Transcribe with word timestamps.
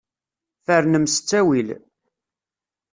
Fernem 0.65 1.05
s 1.13 1.15
ttawil. 1.17 1.69